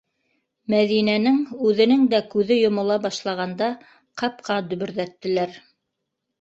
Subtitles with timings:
[0.73, 1.37] Мәҙинәнең
[1.73, 3.71] үҙенең дә күҙе йомола башлағанда,
[4.25, 5.65] ҡапҡа дөбөрҙәттеләр.